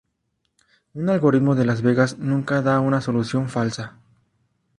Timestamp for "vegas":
1.83-2.17